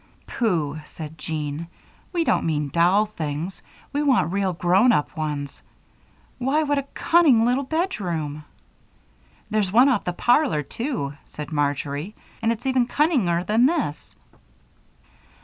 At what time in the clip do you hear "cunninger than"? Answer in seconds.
12.87-13.67